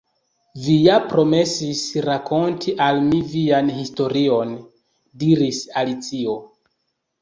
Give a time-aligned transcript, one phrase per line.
[0.61, 4.59] "Vi ja promesis rakonti al mi vian historion,"
[5.25, 6.41] diris Alicio.